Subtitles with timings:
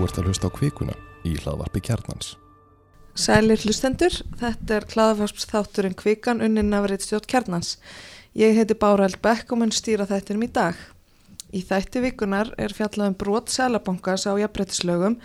[0.00, 0.92] Þú ert að hlusta á kvikuna
[1.28, 2.28] í hlaðvarpi kjarnans.
[3.20, 7.74] Sælir hlustendur, þetta er hlaðvarpsþátturinn kvikan unnin af reittstjótt kjarnans.
[8.32, 10.78] Ég heiti Bára Eldbekk og mun stýra þættinum í dag.
[11.52, 15.18] Í þætti vikunar er fjallað um brot sælabankars á jafnbrettislaugum,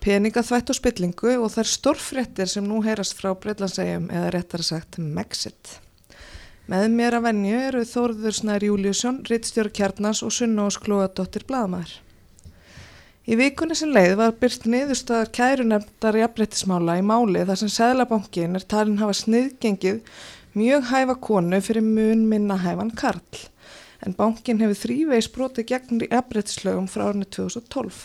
[0.00, 5.82] peningaþvætt og spillingu og þær stórfréttir sem nú heyrast frá Breitlandsegjum eða réttar sagt Megxit.
[6.72, 11.98] Með mér að venju eru Þórður Snær Júliusson, reittstjóra kjarnans og Sunna Ós Klóadóttir Blaðamæður.
[13.24, 18.66] Í vikunni sem leið var byrt niðurstaðar kærunefndar jafnbrettismála í máli þar sem Sæðlabankin er
[18.68, 20.02] talin hafa sniðgengið
[20.52, 23.40] mjög hæfa konu fyrir mun minna hæfan Karl.
[24.04, 28.02] En bankin hefur þrýveis brotið gegn jafnbrettislögum frá árinu 2012.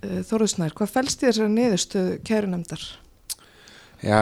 [0.00, 2.84] Þorðusnær, hvað fælst þér þessari niðurstöðu kærunefndar?
[4.02, 4.20] Já,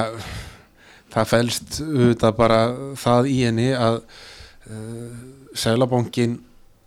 [1.15, 2.63] það fælst auðvitað bara
[3.01, 5.21] það í henni að uh,
[5.57, 6.43] Sæðlabankin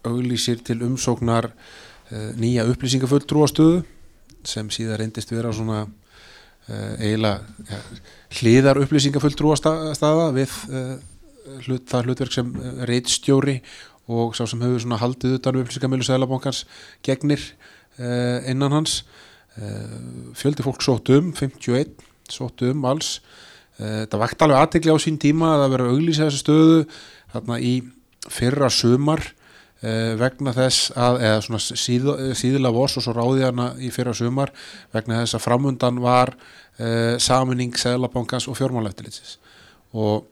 [0.05, 1.55] auglýsir til umsóknar
[2.11, 3.85] Eh, nýja upplýsingafulltrúastöðu
[4.43, 7.77] sem síðan reyndist vera svona uh, eiginlega ja,
[8.39, 10.97] hliðar upplýsingafulltrúastaða við uh,
[11.67, 12.49] hlut, það hlutverk sem
[12.89, 13.59] reitstjóri
[14.11, 16.65] og sá sem hefur svona haldið utan um upplýsingamölu Sælabankans
[17.05, 17.45] gegnir
[18.01, 19.03] uh, innan hans.
[20.39, 21.91] Fjöldi fólk sótt um 51
[22.31, 23.17] sótt um alls.
[23.75, 26.77] Það vakt alveg aðtegli á sín tíma að það vera auglýsa þessu stöðu
[27.33, 27.73] þarna í
[28.31, 29.25] fyrra sumar.
[29.27, 29.40] Uh,
[29.81, 34.51] vegna þess að, eða svona síð, síðilega voss og svo ráði hana í fyrra sumar
[34.93, 39.39] vegna þess að framundan var uh, saminning Sæðlabankans og fjármálæftilitsins
[39.97, 40.27] og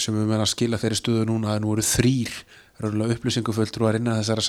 [0.00, 2.38] sem við meina að skila þeirri stöðu núna að nú eru þrýr
[2.76, 4.42] upplýsingufulltrú að rinna þessara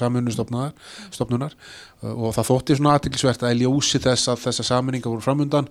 [0.00, 5.24] saminu stopnunar uh, og það þótti svona aðtilsvert að ljósi þess að þessa saminninga voru
[5.24, 5.68] framundan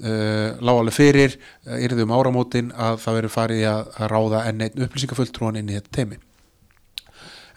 [0.00, 1.34] lág alveg fyrir,
[1.76, 5.92] yrðum áramótin að það veri farið að, að ráða enn einn upplýsingufulltrúan inn í þetta
[5.98, 6.16] teimi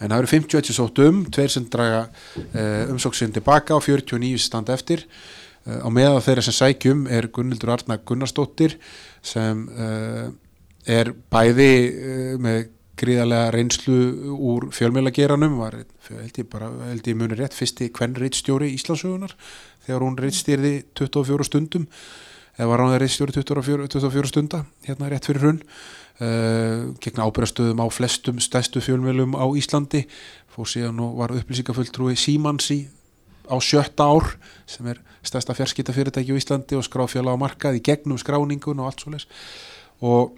[0.03, 4.75] en það eru 51 sótt um, tveir sem draga uh, umsóksinn tilbaka og 49 standa
[4.75, 5.05] eftir.
[5.63, 8.77] Uh, á meða þeirra sem sækjum er Gunnildur Arna Gunnarsdóttir
[9.23, 10.27] sem uh,
[10.83, 11.73] er bæði
[12.43, 12.65] með
[12.99, 13.95] gríðarlega reynslu
[14.35, 19.33] úr fjölmjölageranum var held ég bara, held ég munir rétt fyrsti hvern reittstjóri Íslandsögunar
[19.87, 21.87] þegar hún reittstýrði 24 stundum.
[22.53, 25.63] Eða var hún reittstjóri 24, 24 stunda hérna rétt fyrir hrunn
[26.21, 30.03] Uh, gegn ábyrgastöðum á flestum stæstu fjölmjölum á Íslandi.
[30.53, 32.85] Fór síðan og var upplýsingafulltrúi Símansi
[33.49, 34.35] á sjötta ár
[34.69, 39.01] sem er stærsta fjarskitafyrirtæki á Íslandi og skráfjöla á markað í gegnum skráningun og allt
[39.01, 39.25] svo les
[40.05, 40.37] og,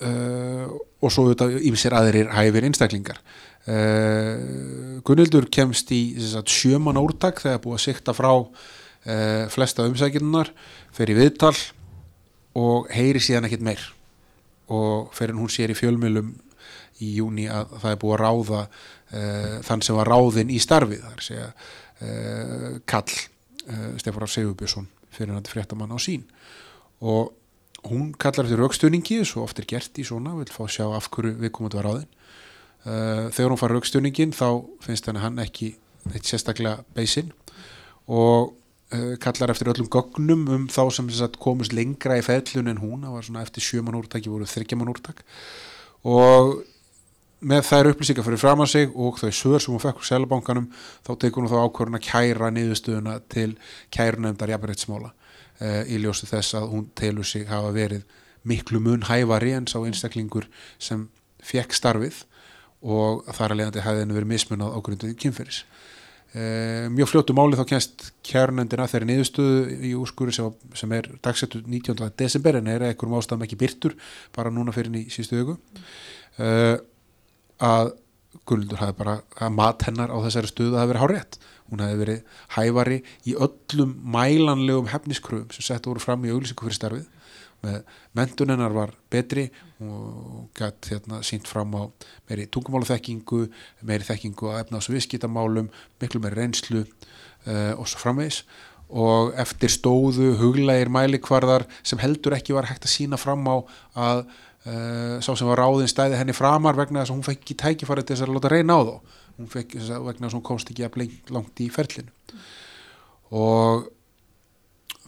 [0.00, 0.72] uh,
[1.04, 3.20] og svo auðvitað ímsir aðrir hæfir einstaklingar.
[3.68, 6.16] Uh, Gunnildur kemst í
[6.48, 8.32] sjöman órtak þegar búið að sikta frá
[9.48, 10.50] flesta umsækjunnar
[10.92, 11.56] fer í viðtal
[12.52, 13.86] og heyri síðan ekkit meir
[14.70, 16.30] og fyrir hún sér í fjölmjölum
[17.00, 21.04] í júni að það er búið að ráða uh, þann sem var ráðinn í starfið
[21.06, 26.26] þar segja uh, Kall uh, Stefán Sigurbjörnsson fyrir hann fréttamann á sín
[27.00, 27.32] og
[27.88, 31.38] hún kallar eftir raukstöningi svo oft er gert í svona, vil fá sjá af hverju
[31.40, 32.10] við komum að ráðin
[32.80, 35.74] þegar hún fara raukstöningin þá finnst henni hann ekki
[36.08, 37.32] eitt sérstaklega beisinn.
[38.08, 38.54] Og
[39.22, 43.16] kallar eftir öllum gögnum um þá sem sagt, komist lengra í fællun en hún, það
[43.16, 45.22] var svona eftir sjöman úrtaki voru þryggjaman úrtak.
[46.08, 46.58] Og
[47.40, 50.66] með þær upplýsingar fyrir fram að sig og þau sögur sem hún fekk úr selabankanum
[51.06, 53.54] þá tekur hún þá ákvörðun að kæra niðurstöðuna til
[53.94, 58.04] kærunefndar jafnveitsmála uh, í ljósi þess að hún telur sig hafa verið
[58.44, 61.08] miklu mun hævari en sá einstaklingur sem
[61.44, 62.24] fekk starfið
[62.80, 65.64] og þar að leiðandi hefði henni verið mismunað á grunduði kynferðis
[66.30, 70.46] Uh, mjög fljótu máli þá kennst kjærnendina þeirri niðurstöðu í úrskúri sem,
[70.78, 72.06] sem er dagsettu 19.
[72.20, 73.96] desember en er ekkurum ástæðum ekki byrtur
[74.36, 75.56] bara núna fyrir í síðustu ögu
[76.38, 76.76] uh,
[77.58, 77.90] að
[78.46, 82.36] Gunnildur hafi bara að mat hennar á þessari stöðu hafi verið hárétt hún hafi verið
[82.54, 87.08] hævari í öllum mælanlegum hefniskröfum sem sett voru fram í auglísingu fyrir starfið
[87.64, 87.78] með
[88.16, 89.46] mentunennar var betri
[89.84, 91.82] og gætt hérna sínt fram á
[92.28, 93.44] meiri tungumálaþekkingu
[93.88, 95.70] meiri þekkingu að efna á svo viðskiptamálum
[96.00, 98.44] miklu meiri reynslu uh, og svo framvegs
[98.90, 103.56] og eftir stóðu huglægir mælikvarðar sem heldur ekki var hægt að sína fram á
[103.94, 104.24] að
[104.66, 108.04] uh, sá sem var ráðin stæði henni framar vegna þess að hún fekk ekki tækifæri
[108.04, 108.94] til þess að láta reyna á þá.
[109.38, 110.98] Hún fekk vegna þess að hún komst ekki að
[111.36, 112.12] langt í ferlinu.
[113.30, 113.86] Og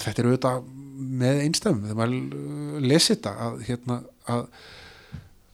[0.02, 0.62] þetta er auðvitað
[1.22, 3.99] með einstöðum þegar maður lesi þetta að, hérna,
[4.32, 4.46] að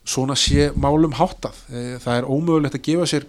[0.09, 1.59] svona sé málum háttað.
[1.73, 3.27] Eh, það er ómögulegt að gefa sér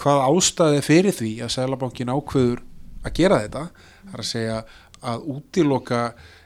[0.00, 2.62] hvað ástæði fyrir því að Sælabankin ákveður
[3.02, 3.66] að gera þetta.
[4.02, 4.62] Það er að segja
[5.12, 6.00] að útiloka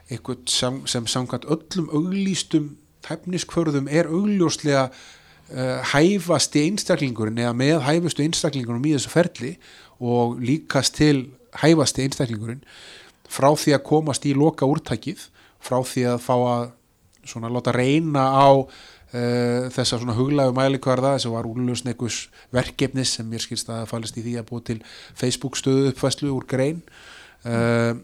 [0.07, 2.75] eitthvað sem, sem samkvæmt öllum auglýstum
[3.07, 9.53] tæfniskvörðum er augljóslega uh, hæfasti einstaklingurinn eða með hæfustu einstaklingurinn í þessu ferli
[10.03, 11.27] og líkast til
[11.61, 12.63] hæfasti einstaklingurinn
[13.31, 15.27] frá því að komast í loka úrtækið
[15.63, 16.65] frá því að fá að
[17.27, 22.19] svona láta reyna á uh, þessa svona huglægu mælikvarða þess að var úrlösn einhvers
[22.55, 24.77] verkefnis sem mér skilst að það fælist í því að búið til
[25.17, 26.83] Facebook stöðu uppfæslu úr grein.
[27.47, 27.99] Uh,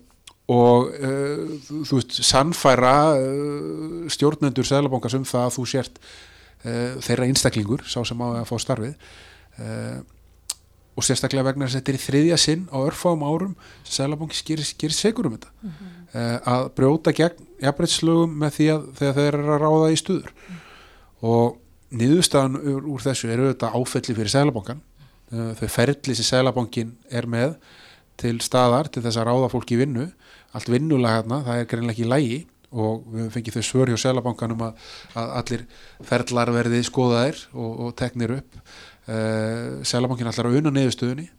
[0.52, 2.96] og uh, þú veist sannfæra
[4.12, 6.06] stjórnendur Sælabankars um það að þú sért
[6.64, 8.94] þeirra einstaklingur sá sem á að fá starfið
[10.94, 14.69] og sérstaklega vegna þess að þetta er þriðja sinn á örfáum árum sem Sælabanki gerir,
[14.78, 15.51] gerir segur um þetta.
[16.13, 20.34] Uh, að brjóta gegn jafnbreytslögum með því að þeir eru að ráða í stuður.
[21.24, 21.57] Og
[21.98, 24.84] niðurstaðan úr, úr þessu eru þetta áfelli fyrir Sælabankan
[25.34, 27.57] uh, þau ferli sem Sælabankin er með
[28.22, 30.12] til staðar til þess að ráða fólk í vinnu.
[30.54, 32.42] Allt vinnulega hérna, það er greinlega ekki lægi
[32.74, 34.88] og við fengið þau svör hjá Sælabankanum að,
[35.18, 35.63] að allir
[36.06, 38.62] ferlar verði skoðaðir og, og teknir upp
[39.08, 41.30] uh, Sælabankin allar að unna niðurstöðunni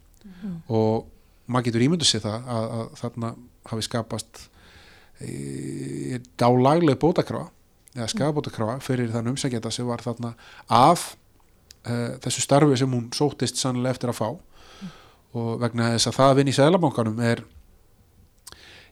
[0.72, 1.06] og
[1.46, 3.30] maður getur ímyndu sér það að, að þarna
[3.68, 4.40] hafi skapast
[5.20, 7.50] e, dálagleg bótakrafa
[7.94, 10.32] eða skafabótakrafa fyrir þann umsækjenda sem var þarna
[10.72, 11.12] af
[11.86, 14.28] uh, þessu starfi sem hún sóttist sannlega eftir að fá.
[15.34, 17.44] Og vegna þess að það að vinna í Sælabankanum er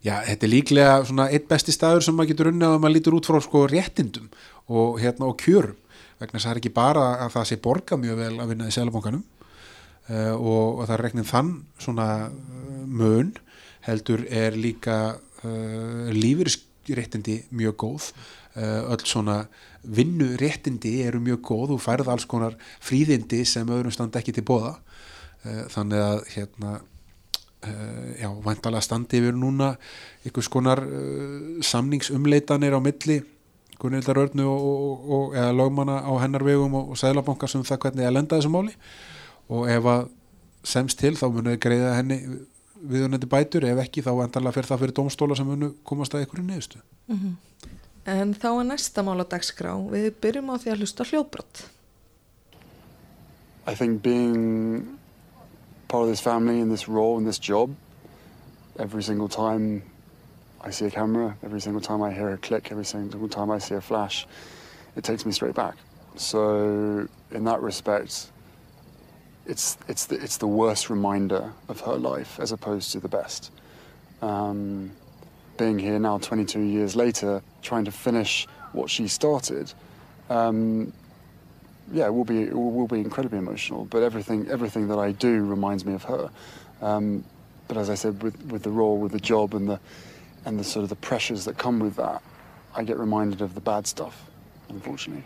[0.03, 3.19] já, þetta er líklega svona eitt besti staður sem maður getur unni að maður lítur
[3.19, 4.31] út frá sko réttindum
[4.71, 5.79] og hérna og kjörum
[6.23, 8.69] vegna þess að það er ekki bara að það sé borga mjög vel að vinna
[8.69, 11.51] í Sælabankanum uh, og, og það er reknið þann
[11.83, 13.33] svona uh, mun
[13.87, 18.13] heldur er líka uh, lífyrsréttindi mjög góð.
[18.53, 19.43] Uh, öll svona
[19.83, 21.75] vinnuréttindi eru mjög góð.
[21.77, 22.55] Og færð alls konar
[22.85, 24.79] fríðindi sem öðrum standi ekki til bóða
[25.43, 26.73] þannig að hérna
[28.15, 29.73] já, væntalega standi yfir núna
[30.23, 30.79] einhvers konar
[31.67, 33.17] samningsumleitanir á milli
[33.83, 37.85] Gunnildar Örnu og, og, og eða lögmanna á hennar vegum og, og sæðlabankar sem það
[37.87, 38.75] hvernig að lenda þessu máli
[39.53, 40.09] og ef að
[40.73, 42.21] semst til þá munið greiða henni
[42.83, 46.47] viðunandi bætur ef ekki þá vantarlega fyrir það fyrir dómstóla sem munu komast að einhverju
[46.47, 46.83] neðustu
[48.03, 49.77] En þá er næsta mál á dagskrá.
[49.93, 51.61] Við byrjum á því að hlusta á hljóðbrott.
[53.71, 54.99] I think being
[55.87, 57.71] part of this family and this role and this job,
[58.79, 59.83] every single time
[60.65, 63.59] I see a camera, every single time I hear a click, every single time I
[63.59, 64.27] see a flash,
[64.97, 65.75] it takes me straight back.
[66.17, 68.29] So in that respect,
[69.47, 73.51] it's it's the, it's the worst reminder of her life as opposed to the best.
[74.21, 74.93] Um,
[75.59, 79.73] being here now, 22 years later, trying to finish what she started,
[80.31, 80.93] um,
[81.93, 83.85] yeah, it will be it will be incredibly emotional.
[83.87, 86.31] But everything everything that I do reminds me of her.
[86.81, 87.25] Um,
[87.67, 89.81] but as I said, with with the role, with the job, and the
[90.45, 92.23] and the sort of the pressures that come with that,
[92.75, 94.25] I get reminded of the bad stuff,
[94.69, 95.25] unfortunately.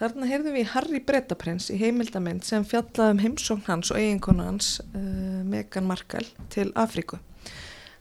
[0.00, 4.78] Þarna heyrðum við Harry Bretaprins í heimildamind sem fjallaði um heimsókn hans og eiginkonu hans,
[4.94, 7.18] uh, Meghan Markle, til Afríku.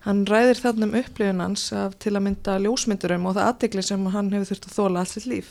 [0.06, 4.06] Hann ræðir þarna um upplifun hans af til að mynda ljósmyndurum og það aðdegli sem
[4.13, 5.50] hann hefur þurft að þóla allt sitt líf.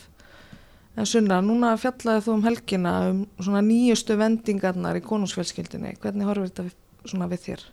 [0.97, 5.99] En Sunna, núna fjallaði þú um helgina um svona nýjustu vendingarnar í konungsfjölskyldinni.
[6.01, 6.73] Hvernig horfir þetta við,
[7.13, 7.67] svona við þér?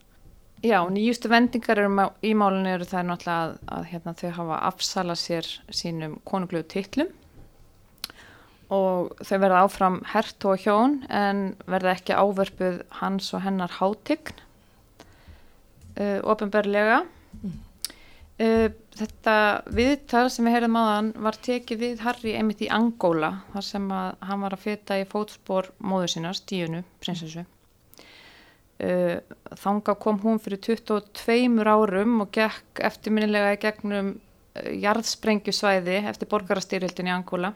[0.66, 5.18] Já, nýjustu vendingar má- í málunni eru það náttúrulega að, að hérna, þau hafa afsalað
[5.20, 7.12] sér sínum konungluðu titlum
[8.74, 14.32] og þau verða áfram hert og hjón en verða ekki ávörpuð hans og hennar hátign
[16.00, 19.36] uh, ofinberlega uh, þetta
[19.76, 24.16] viðtal sem við heyrðum áðan var tekið við Harry einmitt í Angóla þar sem að
[24.32, 27.46] hann var að feta í fótspor móður sínar, Díunu, prinsessu
[28.82, 29.18] uh,
[29.62, 37.10] þanga kom hún fyrir 22 árum og gekk eftirminnilega í gegnum uh, jarðsprengjusvæði eftir borgarastyrjöldin
[37.10, 37.54] í Angóla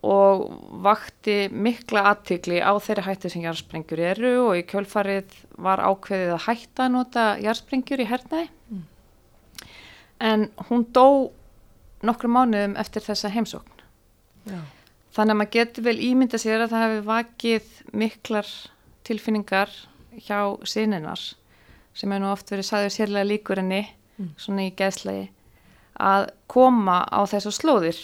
[0.00, 0.46] og
[0.80, 6.46] vakti mikla aðtikli á þeirri hætti sem jarðsprengjur eru og í kjölfarið var ákveðið að
[6.46, 8.48] hætta að nota jarðsprengjur í hernaði
[10.20, 11.32] en hún dó
[12.04, 13.76] nokkru mánuðum eftir þessa heimsókn.
[14.48, 14.60] Já.
[15.12, 18.52] þannig að maður getur vel ímynda sér að það hefur vakið miklar
[19.10, 19.74] tilfinningar
[20.24, 21.20] hjá sinninar
[21.94, 23.84] sem er nú oft verið sagður sérlega líkur henni
[24.40, 25.28] svona í geðslagi
[26.00, 27.98] að koma á þessu slóðir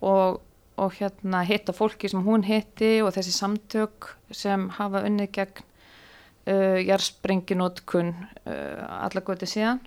[0.00, 0.40] og,
[0.76, 6.78] og hérna hitta fólki sem hún hitti og þessi samtök sem hafa unnið gegn uh,
[6.82, 9.80] jarðsprenginótkun uh, alla göti síðan.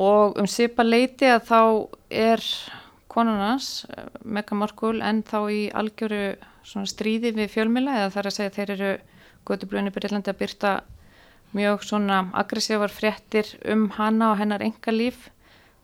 [0.00, 1.60] Og um svipa leiti að þá
[2.08, 2.44] er
[3.12, 3.84] konunans,
[4.24, 8.72] Meghan Markle, en þá í algjöru svona stríði við fjölmila eða þar að segja þeir
[8.76, 8.92] eru
[9.48, 10.72] götublöðinu Breitlandi að byrta
[11.56, 15.28] mjög svona aggressívar fréttir um hana og hennar engalíf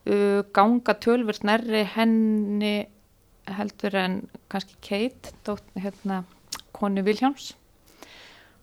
[0.09, 2.75] uh, ganga tölvurt nærri henni
[3.49, 6.23] heldur en kannski Kate, dótt, hérna,
[6.73, 7.53] konu Viljáms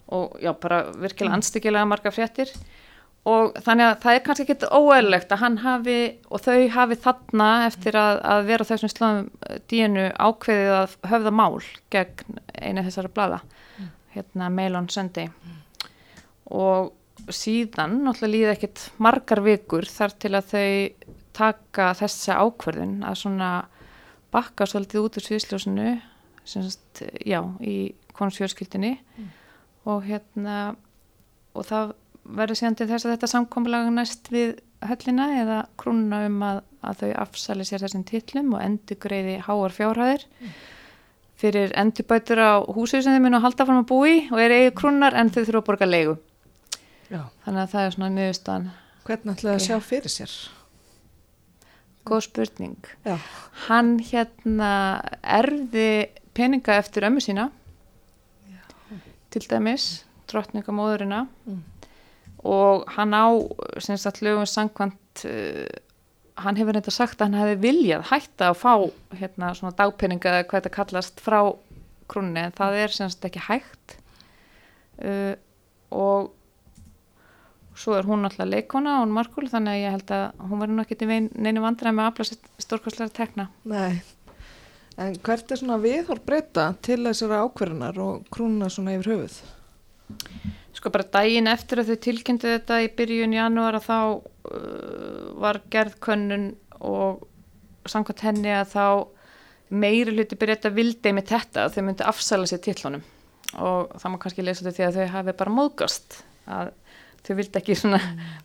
[0.07, 2.51] og já, bara virkilega anstíkilega marga fréttir.
[3.27, 5.97] Og þannig að það er kannski ekki óeðlegt að hann hafi
[6.31, 11.57] og þau hafi þarna eftir að, að vera þessum slagum dínu ákveðið að höfða mál
[11.91, 13.89] gegn einu þessara blada mm.
[14.17, 15.61] Hérna Mail on Sunday mm.
[16.57, 16.93] og
[17.33, 23.51] síðan náttúrulega líði ekkit margar vikur þar til að þau taka þessa ákverðin að svona
[24.33, 25.89] bakka svolítið út úr sviðsljósinu
[26.47, 29.31] semst, já, í konusfjörskildinni mm.
[29.91, 30.59] og hérna
[31.57, 31.97] og það
[32.27, 34.57] verður síðan til þess að þetta samkomlaga næst við
[34.87, 39.75] höllina eða krúnuna um að, að þau afsali sér þessum titlum og endur greiði háar
[39.75, 40.57] fjárhæðir mm.
[41.41, 44.75] Fyrir endurbætur á húsið sem þau munu að halda fram að búi og er eigi
[44.79, 46.17] krúnar en þau þurfa að borga leigu
[47.11, 47.23] Já.
[47.45, 48.69] þannig að það er svona nýðustan
[49.07, 50.33] Hvernig ætlaði að sjá fyrir sér?
[52.07, 53.17] Góð spurning Já.
[53.67, 54.73] Hann hérna
[55.23, 55.89] erði
[56.37, 57.51] peninga eftir ömmu sína
[58.49, 58.63] Já.
[59.31, 61.61] til dæmis drottningamóðurina mm.
[62.49, 63.27] og hann á
[63.79, 65.67] sem sagt lögum sangkvæmt uh,
[66.37, 68.73] hann hefur reynda sagt að hann hefði viljað hætta að fá
[69.17, 71.41] hérna svona dagpeninga eða hvað þetta kallast frá
[72.11, 73.97] krúnni en það er sem sagt ekki hægt.
[74.97, 75.35] Uh,
[75.93, 76.33] og
[77.77, 80.79] svo er hún alltaf leikona og hún markul þannig að ég held að hún verður
[80.81, 83.49] nokkið til neinu vandræð með að afla stórkostlega tekna.
[83.69, 84.01] Nei,
[84.97, 89.41] en hvert er svona viðhór breyta til þessara ákverðunar og krúna svona yfir höfuð?
[90.77, 93.99] Sko bara daginn eftir að þau tilkynntu þetta í byrjun janúar að þá
[95.41, 96.49] var gerð könnun
[96.81, 97.27] og
[97.89, 98.87] samkvæmt henni að þá
[99.77, 103.05] meiri hluti byrja að vildi með þetta að þau myndi afsala sér til honum
[103.63, 106.19] og það má kannski lesa þetta því að þau hafi bara móðgast
[106.57, 106.73] að
[107.27, 107.79] þau vildi ekki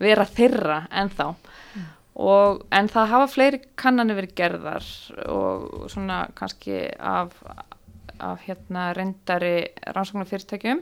[0.01, 1.89] vera þeirra en þá mm.
[2.25, 4.89] og, en það hafa fleiri kannanir verið gerðar
[5.29, 7.35] og svona kannski af,
[8.17, 9.55] af hérna reyndari
[9.93, 10.81] rannsóknarfyrirtækjum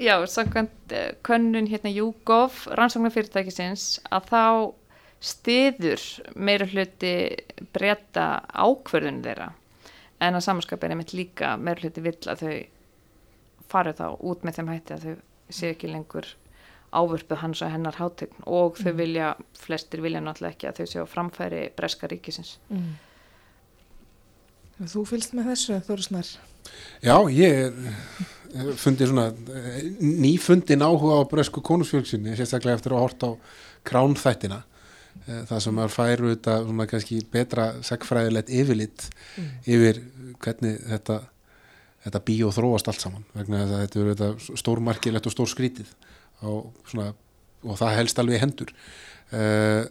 [0.00, 4.44] já, samkvæmt eh, könnun hérna Júgov rannsóknarfyrirtækisins að þá
[5.20, 6.04] stiður
[6.34, 7.14] meira hluti
[7.74, 9.50] breyta ákverðun þeirra
[10.24, 12.54] en að samanskap er einmitt líka meira hluti vill að þau
[13.70, 15.16] farið þá út með þeim hætti að þau
[15.60, 16.32] sé ekki lengur
[16.90, 18.98] ávörpuð hans og hennar hátegn og þau mm.
[18.98, 19.28] vilja,
[19.58, 22.90] flestir vilja náttúrulega ekki að þau séu framfæri breska ríkisins mm.
[24.80, 26.28] Þú fylgst með þessu, Þóru Snar?
[27.04, 27.74] Já, ég
[28.80, 29.28] fundi svona
[30.00, 33.32] nýfundin áhuga á bresku konusfjölksinni, sérstaklega eftir að horta á
[33.86, 34.62] kránþættina
[35.26, 39.52] eh, það sem er færu þetta svona kannski betra segfræðilegt yfirlitt mm.
[39.66, 40.02] yfir
[40.40, 41.20] hvernig þetta
[42.04, 45.90] þetta bí og þróast allt saman vegna að þetta eru stórmarkilegt og stór skrítið
[46.40, 47.10] svona,
[47.66, 48.72] og það helst alveg hendur
[49.36, 49.84] uh,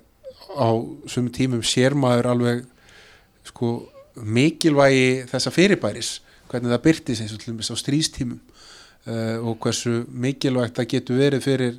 [0.57, 0.69] á
[1.05, 2.63] sumum tímum sér maður alveg
[3.45, 3.73] sko
[4.19, 6.15] mikilvægi þessa fyrirbæris
[6.49, 8.39] hvernig það byrtis eins og til dæmis á strístímum
[9.07, 11.77] og hversu mikilvægt það getur verið fyrir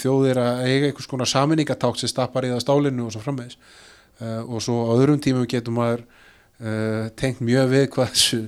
[0.00, 3.58] þjóðir að eiga einhvers konar saminningatákt sem stappar í það stálinu og svo frammeðis
[4.20, 6.06] uh, og svo á öðrum tímum getur maður
[7.16, 8.38] tengt mjög við hvað þessu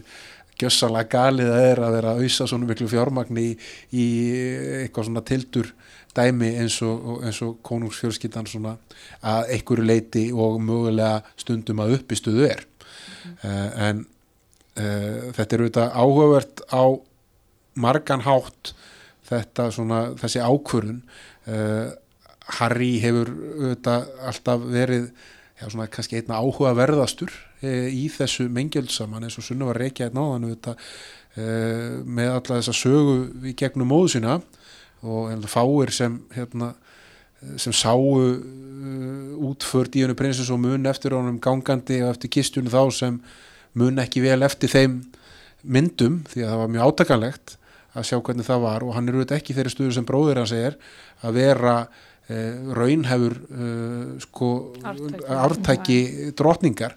[0.61, 3.53] gjössalega galið að er að vera að auðsa svona miklu fjármagni í,
[3.97, 4.07] í
[4.83, 5.71] eitthvað svona tildur
[6.17, 8.77] dæmi eins og, eins og konungsfjörskittan svona
[9.25, 13.39] að einhverju leiti og mögulega stundum að uppistuðu er mm.
[13.49, 16.85] uh, en uh, þetta er auðvitað áhugavert á
[17.75, 18.73] margan hátt
[19.29, 21.03] þetta svona þessi ákvörðun.
[21.47, 21.93] Uh,
[22.59, 25.07] Harry hefur auðvitað alltaf verið
[25.63, 30.09] já, svona kannski einna áhuga verðastur e, í þessu mengjöldssaman eins og sunnu var reykja
[30.09, 30.57] eitt náðan e,
[32.03, 34.41] með alla þessa sögu í gegnum móðu sína
[35.03, 36.73] og fáir sem hérna,
[37.59, 42.71] sem sáu uh, útfört í hennu prinsess og mun eftir honum gangandi og eftir kistunum
[42.71, 43.17] þá sem
[43.79, 45.01] mun ekki vel eftir þeim
[45.63, 47.57] myndum því að það var mjög átakanlegt
[47.93, 50.55] að sjá hvernig það var og hann er auðvitað ekki þeirri stuður sem bróðir hans
[50.57, 50.79] er
[51.23, 51.75] að vera
[52.29, 54.53] eh, raunhefur eh, sko,
[55.29, 56.97] ártæki drotningar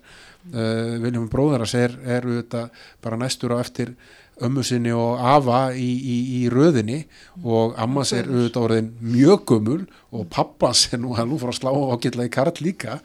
[0.53, 3.95] eh, Viljum Bróðaras er, er auðvitað bara næstur á eftir
[4.43, 7.05] ömmu sinni og afa í, í, í röðinni
[7.43, 9.77] og ammas er auðvitað orðin mjög gömul
[10.11, 12.97] og pappas er nú, nú fór að slá ágætlega í karl líka.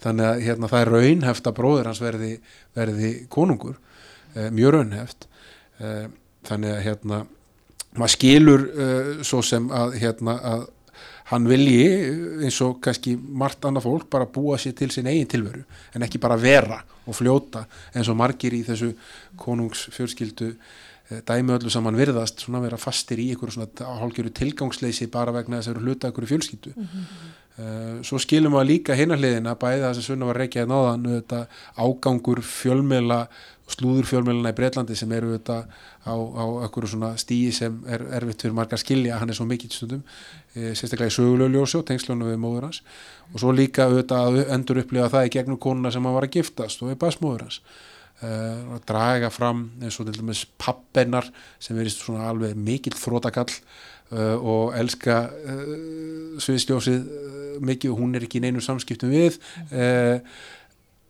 [0.00, 2.30] Þannig að hérna, það er raunheft að bróður hans verði,
[2.76, 3.76] verði konungur.
[4.34, 5.28] Eh, mjög raunheft
[5.80, 6.08] eh,
[6.48, 7.20] þannig að hérna
[7.98, 10.66] maður skilur uh, svo sem að, hérna, að
[11.28, 11.86] hann vilji
[12.46, 15.64] eins og kannski margt annað fólk bara búa sér til sin eigin tilveru
[15.94, 18.94] en ekki bara vera og fljóta eins og margir í þessu
[19.40, 25.34] konungsfjörskildu eh, dæmi öllu saman virðast svona vera fastir í ykkur svona hálfgjöru tilgangsleysi bara
[25.36, 26.74] vegna þess að eru hluta ykkur fjölskyldu.
[27.58, 31.08] Uh, svo skilum við líka hinarliðin að bæði það sem Sunna var reykjað náðan
[31.74, 33.24] ágangur fjölmela
[33.72, 35.58] slúður fjölmelana í Breitlandi sem eru þetta
[36.08, 39.72] á, á okkur svona stíi sem er erfitt fyrir margar skilja hann er svo mikill
[39.74, 40.00] stundum
[40.54, 42.80] e, sérstaklega í sögulegljósi og tengslunum við móður hans.
[43.34, 46.38] Og svo líka auðvitað að endur upplifa það í gegnum konuna sem hann var að
[46.38, 47.60] giftast og við basmóður hans.
[48.18, 48.32] E,
[48.78, 51.28] að draga fram eins og til dæmis pappennar
[51.60, 53.52] sem verist svona alveg mikill þrótakall
[54.08, 55.18] Uh, og elska
[56.40, 57.02] sviðsljósið
[57.60, 59.36] mikið og hún er ekki í neinu samskiptum við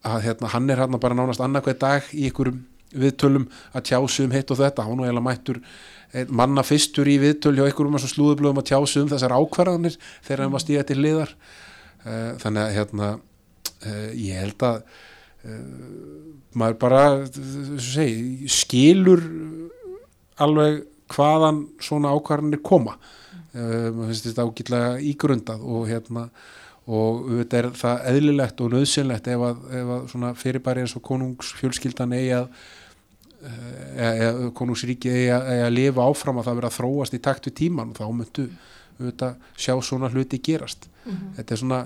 [0.06, 4.32] að hérna, hann er hérna bara nánast annarkveð dag í ykkurum viðtölum að tjásu um
[4.32, 4.86] hitt og þetta.
[4.86, 5.60] Hann og eiginlega mættur
[6.32, 10.64] manna fyrstur í viðtöl hjá ykkurum slúðublöðum að tjásu um þessar ákvarðanir þegar hann var
[10.64, 11.34] stíða til liðar
[12.40, 13.10] þannig að hérna
[14.16, 14.80] ég held að
[16.58, 19.22] maður bara segi, skilur
[20.40, 20.80] alveg
[21.12, 22.96] hvaðan svona ákvarðanir koma.
[23.52, 26.28] Maður finnst þetta ágitlega ígrundað og hérna
[26.88, 31.04] og þetta er það eðlilegt og nöðsynlegt ef að, ef að svona fyrirbæri eins og
[31.08, 32.50] konungsfjölskyldan eigi að
[33.38, 37.22] eða e, e, konungsríki eigi að, að lifa áfram að það vera að þróast í
[37.22, 38.46] takt við tíman og þá myndu
[38.98, 41.34] auðvitað, sjá svona hluti gerast mm -hmm.
[41.36, 41.80] þetta er svona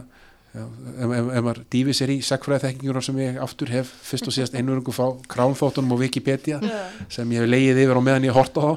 [0.52, 4.36] ef, ef, ef maður dýfis er í segfræði þekkingur sem ég aftur hef fyrst og
[4.36, 6.90] síðast einverjum frá kránþóttunum og Wikipedia yeah.
[7.08, 8.72] sem ég hef leiðið yfir og meðan ég horta þá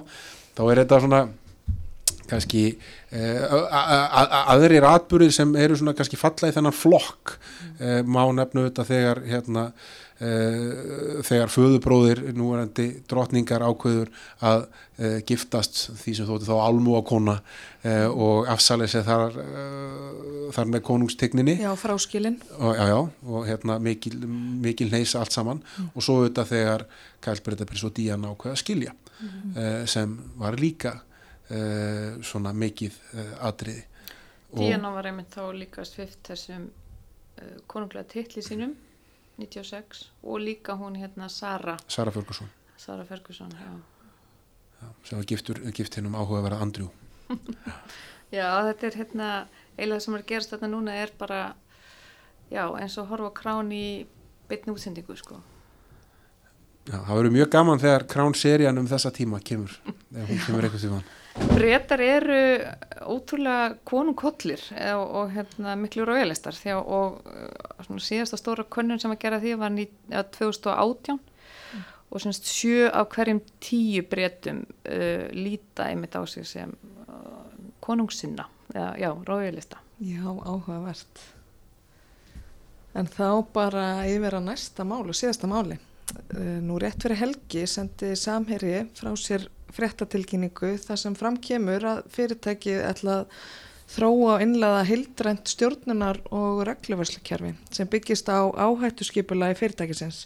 [0.56, 1.22] þá er þetta svona
[2.30, 2.64] kannski
[3.12, 3.44] eh,
[4.46, 7.36] aðrir atbúrið sem eru svona kannski falla í þennan flokk
[7.80, 9.66] eh, má nefnu þetta þegar hérna
[10.24, 14.12] eh, þegar föðubróðir núverandi drotningar ákveður
[14.46, 14.66] að
[14.98, 17.38] eh, giftast því sem þóttu þá almú á kona
[17.84, 19.40] eh, og afsalið sér þar
[20.56, 23.00] þar með konungstegninni Já, fráskilin og, já, já,
[23.32, 24.20] og hérna mikil,
[24.64, 25.92] mikil neys allt saman mm.
[25.94, 26.88] og svo þetta þegar
[27.26, 29.86] Kælsbreytaprins og Díana ákveða skilja mm.
[29.90, 31.00] sem var líka
[31.50, 33.84] uh, svona mikið uh, atriði.
[34.56, 38.76] Díana var einmitt þá líka svift þessum uh, konunglega titli sínum
[39.42, 41.78] 96 og líka hún hérna Sara.
[41.88, 42.50] Sara Ferguson.
[42.78, 43.74] Sara Ferguson, já,
[44.82, 46.90] já sem var giftur, gift hennum áhuga að vera Andrew.
[48.34, 49.28] Já, þetta er hérna
[49.78, 51.42] eiginlega sem er gerast þetta núna er bara
[52.50, 54.06] já, eins og horfa krán í
[54.50, 55.40] beitni útsendingu sko
[56.86, 59.72] Já, það verður mjög gaman þegar kránserían um þessa tíma kemur,
[60.14, 61.00] ef hún kemur eitthvað tíma.
[61.36, 62.36] Bretar eru
[63.12, 64.62] ótrúlega konungkollir
[64.94, 67.18] og, og hérna, miklu rauðlistar og
[67.84, 69.88] svona, síðasta stóra könnun sem að gera því var ný,
[70.38, 71.82] 2018 mm.
[72.14, 76.72] og semst sjö af hverjum tíu bretum uh, líta einmitt á sig sem
[77.10, 77.42] uh,
[77.84, 79.82] konungssinna, já, já rauðlista.
[80.06, 81.26] Já, áhugavert.
[82.96, 85.82] En þá bara yfir að næsta málu, síðasta máli.
[86.16, 92.82] Eh, nú rétt fyrir helgi sendi Samherji frá sér frettatilkynningu þar sem framkemur að fyrirtækið
[92.90, 93.40] ætla að
[93.96, 100.26] þróa og innlega hildrænt stjórnunar og regluversleikjarfi sem byggist á áhættu skipula í fyrirtækisins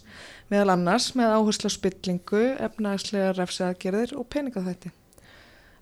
[0.52, 4.94] meðal annars með áherslu á spillingu, efnagslega refsaðgerðir og peningaþætti.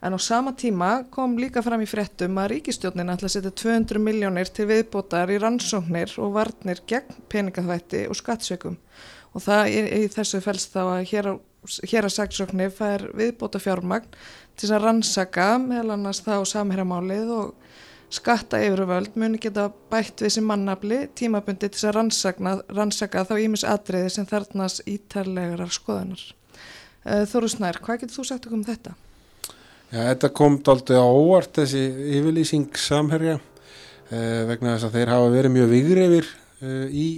[0.03, 4.03] En á sama tíma kom líka fram í frettum að ríkistjórnin ætla að setja 200
[4.03, 8.79] miljónir til viðbótar í rannsóknir og varnir gegn peningaþætti og skattsökum
[9.39, 11.31] og það í, í þessu fælst þá að hér,
[11.93, 14.11] hér að saksóknir fær viðbóta fjármagn
[14.59, 17.53] til að rannsaka meðal annars þá samherramálið og
[18.11, 23.67] skatta yfirvöld muni geta bætt við sem mannafli tímabundi til að rannsaka, rannsaka þá ímis
[23.69, 26.23] atriði sem þarnast ítarlegarar skoðanar.
[27.05, 28.97] Eh, Þóru Snær, hvað getur þú sagt okkur um þetta?
[29.93, 31.85] Já, þetta kom aldrei á óvart þessi
[32.19, 36.33] yfirlýsing samherja eh, vegna þess að þeir hafa verið mjög vigrefir
[36.65, 37.09] eh, í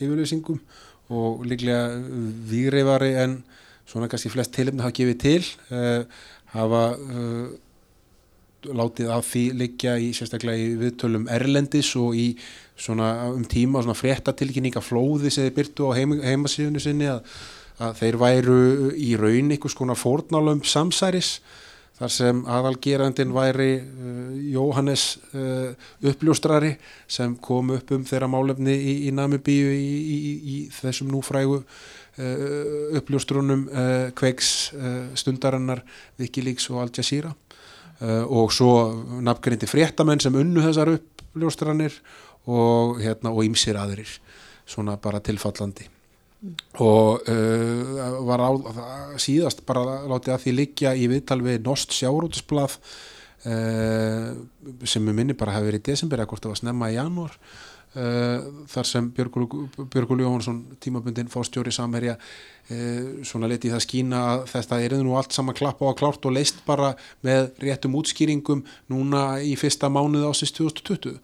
[0.00, 0.60] yfirlýsingum
[1.10, 1.96] og líklega
[2.50, 3.40] výreifari en
[3.90, 6.04] svona kannski flest tilumni hafa gefið til uh,
[6.54, 7.50] hafa uh,
[8.76, 12.34] látið af því liggja í sérstaklega í viðtölum Erlendis og í
[12.80, 17.24] svona um tíma svona fréttatilkynninga flóði sem þeir byrtu á heim, heimasíðunni sinni að,
[17.80, 18.60] að þeir væru
[18.96, 21.38] í raun einhvers konar fórnálum samsæris
[22.00, 25.04] þar sem aðalgerandin væri uh, Jóhannes
[25.36, 25.74] uh,
[26.08, 26.72] uppljóstrari
[27.10, 32.96] sem kom upp um þeirra málefni í, í Namibíu í, í, í þessum núfrægu uh,
[33.00, 33.68] uppljóstrunum
[34.16, 34.50] kveiks
[35.20, 35.84] stundarinnar
[36.20, 37.30] Wikileaks og Al Jazeera.
[38.32, 38.72] Og svo
[39.20, 42.00] nafngrindi fréttamenn sem unnu þessar uppljóstranir
[42.48, 44.16] og hérna og ýmsir aðrir
[44.64, 45.99] svona bara tilfallandi
[46.80, 48.50] og uh, var á,
[49.20, 52.78] síðast bara látið að því liggja í viðtal við Nost Sjárútsblað
[53.44, 54.30] uh,
[54.88, 57.36] sem við minni bara hafi verið í desember eða hvort það var snemma í janúar
[57.36, 64.80] uh, þar sem Björgul Jóhansson tímabundin fórstjóri samherja uh, svona leti það skína að þetta
[64.86, 66.94] er nú allt saman klapp á að klárt og leist bara
[67.26, 71.20] með réttum útskýringum núna í fyrsta mánuð ásins 2020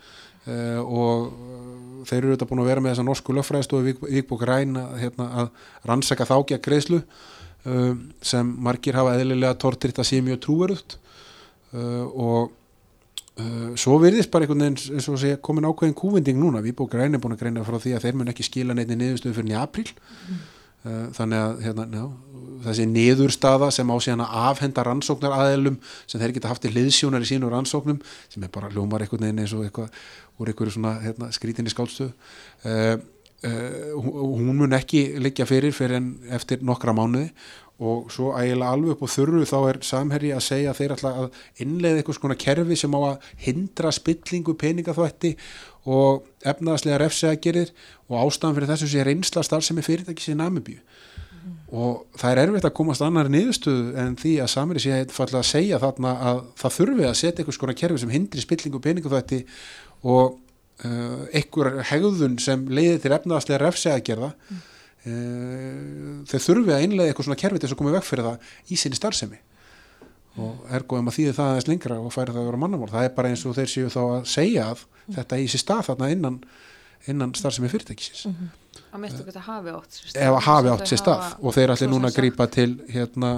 [0.46, 4.92] uh, og þeir eru þetta búin að vera með þessa norsku löffræðistofu Víkbók Ræn að,
[5.02, 7.02] hérna, að rannsaka þákja greiðslu
[8.22, 10.94] sem margir hafa eðlilega tortirt að sé mjög trúverðut
[11.74, 12.52] og
[13.36, 16.62] Uh, svo virðist bara einhvern veginn eins og sé komin ákveðin kúvending núna.
[16.64, 19.36] Við búið græni búin að greina frá því að þeir mun ekki skila neitt niðurstöðu
[19.36, 19.90] fyrir nýja apríl.
[19.92, 20.38] Mm.
[20.86, 22.06] Uh, þannig að hérna, já,
[22.66, 27.26] þessi niðurstaða sem á síðan að afhenda rannsóknar aðeilum sem þeir geta haft í hliðsjónar
[27.26, 30.00] í sínu rannsóknum sem er bara hljómar einhvern veginn eins og eitthvað
[30.40, 32.12] úr einhverju svona hérna, skrítinni skálstöðu
[32.64, 32.96] uh,
[33.46, 37.28] hún mun ekki liggja fyrir fyrir en eftir nokkra mánuði
[37.76, 41.10] og svo ægilega alveg upp á þurru þá er samherji að segja að þeir ætla
[41.20, 45.32] að innleiða eitthvað svona kerfi sem á að hindra spillingu peningaþvætti
[45.92, 47.74] og efnaðslega refsegagerir
[48.08, 51.58] og ástæðan fyrir þessu sé reynsla starfsemi fyrirtækis í Namibíu mm.
[51.76, 55.50] og það er erfitt að komast annar niðurstöðu en því að samherji sé falla að
[55.50, 59.42] segja þarna að það þurfi að setja eitthvað svona kerfi sem hindri spillingu peningaþvætti
[60.08, 60.40] og
[60.80, 64.75] uh, einhver hegðun sem leiði til efnaðslega refsegagerða mm Eh,
[65.06, 68.78] þau þurfi að einlega eitthvað svona kerfi til þess að koma vekk fyrir það í
[68.80, 69.38] sinni starfsemi.
[70.36, 73.12] Og ergóðum að þýði það aðeins lengra og færi það að vera mannamál það er
[73.16, 74.82] bara eins og þeir séu þá að segja að
[75.16, 76.38] þetta í sér stað þarna innan,
[77.08, 78.26] innan starfsemi fyrirtækisins.
[78.26, 78.82] Mm -hmm.
[78.92, 81.26] að minnstu ekki að hafi átt sér stað, hafi átt sér stað.
[81.40, 83.32] og þeir allir núna að grýpa til hérna,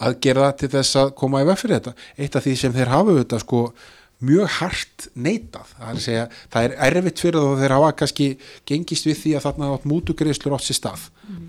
[0.00, 1.94] að gera það til þess að koma í vekk fyrir þetta.
[2.18, 3.60] Eitt af því sem þeir hafa auðvitað sko
[4.22, 5.74] mjög hart neitað.
[5.76, 8.28] Það er, segja, það er erfitt fyrir þá þeir hafa kannski
[8.68, 11.06] gengist við því að þarna átt mútugriðslur átt sér stað.
[11.28, 11.46] Mm.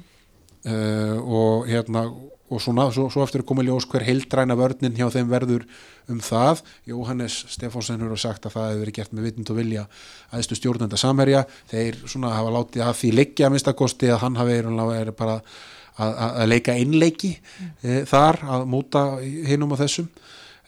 [0.67, 2.07] uh, og hérna
[2.53, 5.63] og svona, svo, svo eftir að koma í ljós hver heildræna vörninn hjá þeim verður
[6.11, 6.61] um það.
[6.89, 9.85] Jóhannes Stefánsen hefur sagt að það hefur verið gert með vitund og vilja
[10.29, 11.45] aðeistu stjórnenda samherja.
[11.71, 16.13] Þeir svona hafa látið að því leggja að minnstakosti að hann hafi verið bara að,
[16.27, 17.73] að leika einleiki mm.
[17.81, 20.09] e, þar að múta hinum á þessum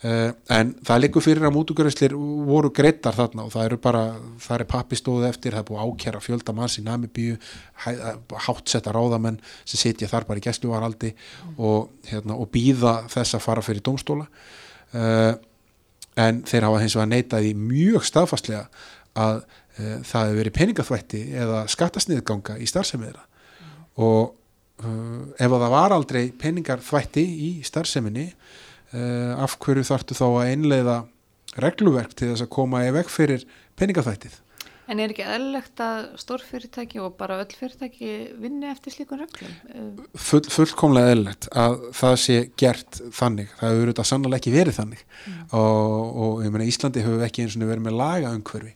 [0.06, 2.14] en það likur fyrir að mútugurðislir
[2.46, 4.02] voru greittar þarna og það eru bara
[4.44, 7.38] það er pappistóðu eftir, það er búið ákjara fjölda manns í Namibíu
[8.46, 11.56] háttsetta ráðamenn sem sitja þar bara í gæsluvaraldi mm.
[11.58, 15.32] og, hérna, og býða þess að fara fyrir domstóla uh,
[16.22, 18.68] en þeir hafa hins vegar neitaði mjög staðfastlega
[19.16, 23.82] að uh, það hefur verið peningaþvætti eða skattasniðganga í starfsemiðra mm.
[24.06, 24.42] og
[25.40, 28.64] ef það var aldrei peningarþvætti í starfseminni uh,
[28.96, 30.98] af hverju þartu þá að einleiða
[31.62, 33.46] regluverk til þess að koma í veg fyrir
[33.80, 34.42] peningafættið
[34.86, 38.10] En er ekki eðlilegt að stórfyrirtæki og bara öll fyrirtæki
[38.42, 39.54] vinni eftir slíkun reglum?
[39.74, 43.50] Eh, Full, fullkomlega eðlilegt að það sé gert þannig.
[43.58, 45.40] Það hefur auðvitað sannlega ekki verið þannig mm.
[45.58, 48.76] og, og ég meina Íslandi hefur ekki eins og verið með laga umhverfi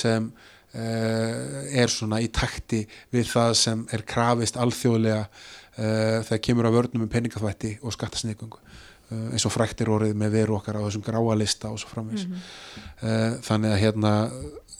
[0.00, 6.70] sem uh, er svona í takti við það sem er krafist alþjóðlega uh, þegar kemur
[6.70, 8.64] að vörnum um peningafætti og skattasneikungu.
[9.10, 12.34] Eh, eins og fræktir orðið með veru okkar á þessum gráalista og svo framvegs mm
[12.34, 13.40] -hmm.
[13.42, 14.12] þannig að hérna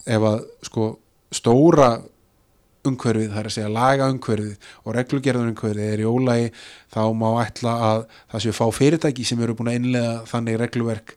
[0.05, 0.85] ef að sko
[1.31, 2.01] stóra
[2.87, 6.47] umhverfið, það er að segja laga umhverfið og reglugerðun umhverfið er í ólægi
[6.93, 7.99] þá má ætla að
[8.31, 11.13] það séu fá fyrirtæki sem eru búin að innlega þannig regluverk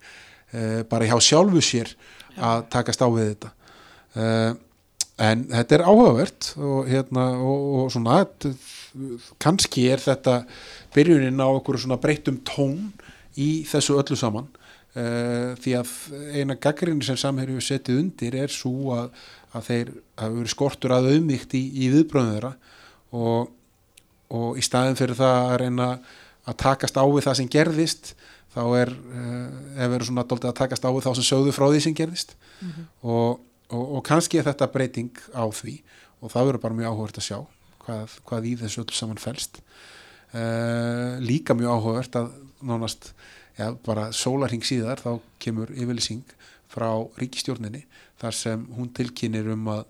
[0.53, 1.95] uh, bara hjá sjálfu sér
[2.37, 3.51] að takast á við þetta.
[4.15, 4.53] Uh,
[5.25, 8.21] en þetta er áhugavert og hérna og, og svona
[9.43, 10.43] kannski er þetta
[10.95, 12.93] byrjunin á okkur svona breytum tón
[13.41, 14.51] í þessu öllu saman.
[14.95, 15.93] Uh, því að
[16.39, 19.09] eina gaggrinni sem samherju setið undir er svo að,
[19.51, 19.89] að þeir
[20.21, 22.53] hafa verið skortur að auðmygt í, í viðbröðum þeirra
[23.19, 23.49] og,
[24.39, 25.89] og í staðin fyrir það að reyna
[26.47, 28.13] að takast á við það sem gerðist
[28.55, 31.67] þá er, uh, ef verið svona doldið að takast á við þá sem sögðu frá
[31.67, 32.39] því sem gerðist.
[32.61, 32.87] Mm -hmm.
[33.03, 33.43] og,
[33.75, 35.81] og, og kannski er þetta breyting á því
[36.23, 37.39] og það verður bara mjög áhugert að sjá
[37.85, 39.61] hvað, hvað í þessu öll saman fælst
[40.35, 42.33] uh, líka mjög áhugert að
[42.65, 43.13] nánast
[43.59, 46.25] ja, bara sólarhing síðar þá kemur yfirlýsing
[46.73, 46.89] frá
[47.21, 47.85] ríkistjórninni
[48.21, 49.85] þar sem hún tilkynir um að,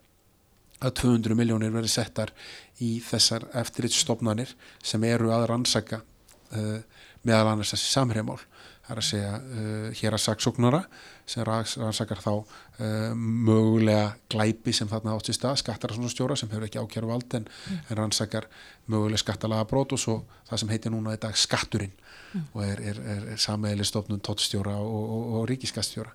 [0.85, 2.35] að 200 miljónir verið settar
[2.83, 4.53] í þessar eftirlitstofnanir
[4.83, 6.81] sem eru að rannsaka uh,
[7.25, 8.41] meðal annars þessi samhreimál
[8.85, 10.81] það er að segja uh, hér að saksóknara
[11.29, 16.83] sem rannsakar þá uh, mögulega glæpi sem þarna átt í stað, skattararsonstjóra sem hefur ekki
[16.83, 17.83] ákjæru vald en, mm.
[17.89, 18.49] en rannsakar
[18.93, 20.19] mögulega skattalaga brot og svo
[20.51, 22.47] það sem heitir núna þetta skatturinn mm.
[22.53, 26.13] og er, er, er, er sammeðileg stofnun tóttstjóra og, og, og ríkiskastjóra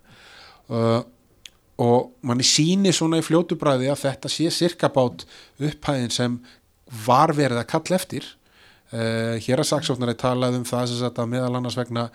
[0.70, 1.00] uh,
[1.80, 5.24] og manni síni svona í fljótubræði að þetta sé sirkabátt
[5.58, 6.36] upphæðin sem
[7.06, 8.36] var verið að kalla eftir
[8.90, 12.08] hér að saksóknari talaði um það að meðal annars vegna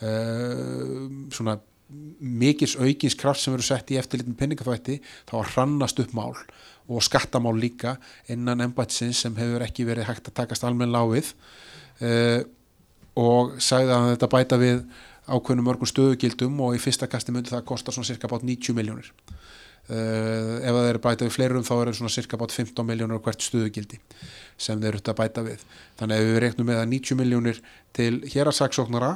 [0.00, 1.58] svona
[2.20, 6.36] mikils aukins kraft sem verður sett í eftirlitin penningaþvætti þá hrannast upp mál
[6.90, 7.96] og skattamál líka
[8.30, 11.32] innan embætsins sem hefur ekki verið hægt að takast almenn láfið
[12.06, 12.40] uh,
[13.20, 14.82] og sagði að þetta bæta við
[15.30, 19.10] ákveðnum mörgum stöðugildum og í fyrsta kasti myndi það kosta svona cirka bát 90 miljónir
[19.90, 23.22] uh, ef það eru bæta við fleirum þá er það svona cirka bát 15 miljónir
[23.24, 23.98] hvert stöðugildi
[24.60, 25.62] sem þeir eru að bæta við.
[25.98, 27.60] Þannig að ef við reiknum með að 90 miljónir
[27.96, 29.12] til hér að saksóknara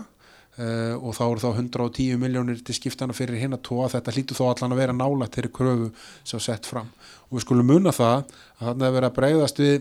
[0.59, 4.37] uh, og þá eru þá 110 miljónir til skiptana fyrir hinn að tóa þetta hlýtu
[4.39, 5.91] þó allan að vera nála til kröfu
[6.27, 6.91] sem sett fram.
[7.31, 9.75] Og við skulum munna það að þannig að vera að breyðast við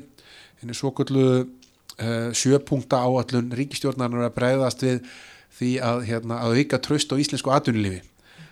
[0.61, 5.03] henni svokullu uh, sjöpunkta áallun ríkistjórnarnar að breyðast við
[5.53, 8.01] því að, hérna, að auka tröst á íslensku atvinnulífi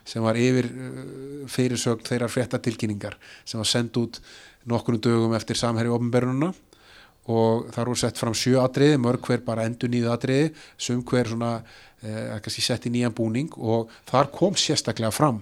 [0.05, 4.21] sem var yfir uh, fyrirsögn þeirrar fréttatilkynningar sem var sendt út
[4.69, 6.51] nokkurnu dögum eftir samherri ofnbörnuna
[7.31, 11.29] og þar voru sett fram sjö atriði, mörg hver bara endur nýðu atriði, sum hver
[11.29, 11.51] svona
[12.03, 15.41] eh, kannski sett í nýjan búning og þar kom sérstaklega fram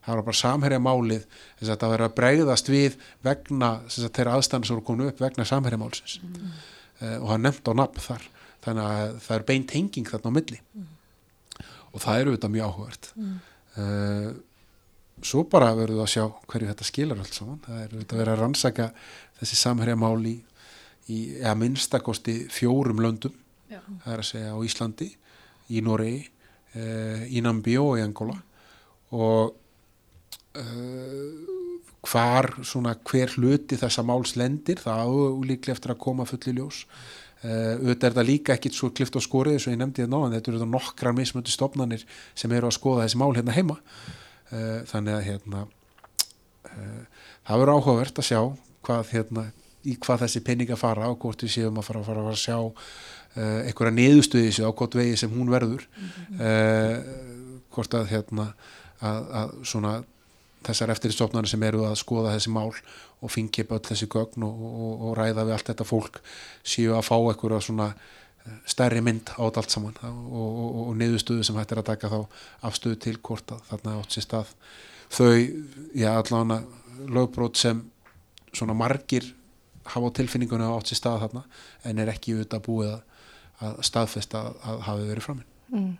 [0.00, 1.24] það var bara samherja málið
[1.60, 5.22] þess að það verið að bregðast við vegna að þeirra aðstæðan sem voru komin upp
[5.22, 6.52] vegna samherja málsins mm.
[7.00, 8.28] eh, og það nefnt á nafn þar
[8.64, 10.86] þannig að það er beint henging þarna á milli mm.
[11.92, 13.34] og það eru þetta mjög áhugavert mm.
[13.80, 14.30] uh,
[15.30, 18.22] svo bara verður það að sjá hverju þetta skilar allt saman það er þetta að
[18.22, 18.88] vera að rannsaka
[19.40, 20.36] þessi samherja mál í
[21.10, 23.34] í að minnstakosti fjórum löndum
[23.70, 23.80] Já.
[24.04, 25.08] það er að segja á Íslandi
[25.70, 28.36] í Noregi uh, í Nambi og í Angola.
[29.16, 29.54] Og
[30.60, 31.56] uh,
[32.10, 36.84] hvar svona hver hluti þessa máls lendir það álíklega eftir að koma fulli ljós.
[37.40, 40.12] Uh, auðvitað er það líka ekkit svo klift á skorið eins og ég nefndi það
[40.12, 42.04] ná en þetta eru nokkrar mismöndu stofnanir
[42.34, 43.78] sem eru að skoða þessi mál hérna heima.
[44.50, 45.60] Þannig að hérna
[47.46, 48.40] það verður áhugavert að sjá
[48.86, 49.44] hvað hérna
[49.86, 52.58] í hvað þessi penninga fara og hvort við séum að fara að, fara að sjá
[53.36, 55.86] einhverja neðustuði sér á hvort vegi sem hún verður.
[55.96, 57.04] Mm -hmm.
[57.70, 58.52] hvort að hérna
[59.00, 59.92] að, að svona
[60.66, 62.72] þessar eftirstofnarnir sem eru að skoða þessi mál
[63.20, 66.20] og fingja öll þessi gögn og, og, og ræða við allt þetta fólk
[66.64, 69.98] séu að fá einhverja svona eh, stærri mynd á þetta allt saman.
[70.04, 72.20] Og, og niðurstöðu sem hættir að taka þá
[72.68, 74.54] afstöðu til hvort að þarna átt sér stað.
[75.10, 75.32] Þau,
[75.96, 76.60] já allavega
[77.10, 77.84] lögbrót sem
[78.52, 79.32] svona margir
[79.90, 81.44] hafa á tilfinningunni átt sér stað þarna
[81.88, 83.00] en er ekki auðvitað búið að,
[83.60, 85.50] að staðfesta að, að hafi verið framinn.
[85.70, 85.92] Mm.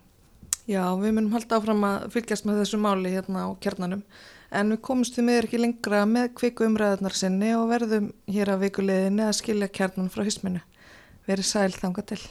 [0.69, 4.03] Já, við munum halda áfram að fylgjast með þessu máli hérna á kjarnanum
[4.51, 8.67] en við komumst við meður ekki lengra með kviku umræðarnar sinni og verðum hér að
[8.67, 10.61] vikuleginni að skilja kjarnan frá hisminu.
[11.25, 12.21] Verið sæl þanga til.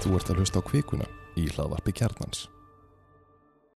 [0.00, 1.06] Þú ert að hlusta á kvikuna
[1.38, 2.48] í hlaðvarpi kjarnans.